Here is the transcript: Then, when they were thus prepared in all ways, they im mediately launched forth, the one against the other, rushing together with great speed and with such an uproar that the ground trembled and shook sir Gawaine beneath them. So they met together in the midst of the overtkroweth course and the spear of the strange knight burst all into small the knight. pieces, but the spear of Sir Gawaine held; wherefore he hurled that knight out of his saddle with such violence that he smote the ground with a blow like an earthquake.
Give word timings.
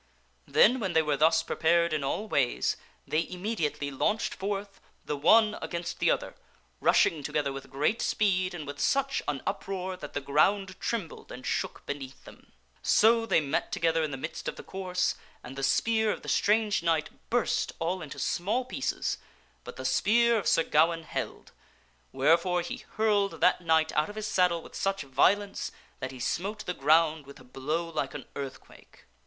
Then, 0.47 0.79
when 0.79 0.93
they 0.93 1.03
were 1.03 1.15
thus 1.15 1.43
prepared 1.43 1.93
in 1.93 2.03
all 2.03 2.27
ways, 2.27 2.75
they 3.05 3.19
im 3.19 3.43
mediately 3.43 3.91
launched 3.91 4.33
forth, 4.33 4.81
the 5.05 5.15
one 5.15 5.59
against 5.61 5.99
the 5.99 6.09
other, 6.09 6.33
rushing 6.79 7.21
together 7.21 7.53
with 7.53 7.69
great 7.69 8.01
speed 8.01 8.55
and 8.55 8.65
with 8.65 8.79
such 8.79 9.21
an 9.27 9.43
uproar 9.45 9.95
that 9.95 10.13
the 10.13 10.19
ground 10.19 10.75
trembled 10.79 11.31
and 11.31 11.45
shook 11.45 11.81
sir 11.85 11.85
Gawaine 11.85 11.85
beneath 11.99 12.23
them. 12.25 12.51
So 12.81 13.27
they 13.27 13.41
met 13.41 13.71
together 13.71 14.01
in 14.01 14.09
the 14.09 14.17
midst 14.17 14.47
of 14.47 14.55
the 14.55 14.63
overtkroweth 14.63 14.65
course 14.65 15.15
and 15.43 15.55
the 15.55 15.61
spear 15.61 16.11
of 16.11 16.23
the 16.23 16.29
strange 16.29 16.81
knight 16.81 17.11
burst 17.29 17.73
all 17.77 18.01
into 18.01 18.17
small 18.17 18.63
the 18.63 18.69
knight. 18.69 18.69
pieces, 18.69 19.17
but 19.63 19.75
the 19.75 19.85
spear 19.85 20.39
of 20.39 20.47
Sir 20.47 20.63
Gawaine 20.63 21.03
held; 21.03 21.51
wherefore 22.11 22.61
he 22.63 22.77
hurled 22.95 23.39
that 23.39 23.61
knight 23.61 23.91
out 23.91 24.09
of 24.09 24.15
his 24.15 24.25
saddle 24.25 24.63
with 24.63 24.73
such 24.73 25.03
violence 25.03 25.71
that 25.99 26.11
he 26.11 26.19
smote 26.19 26.65
the 26.65 26.73
ground 26.73 27.27
with 27.27 27.39
a 27.39 27.43
blow 27.43 27.87
like 27.87 28.15
an 28.15 28.25
earthquake. 28.35 29.05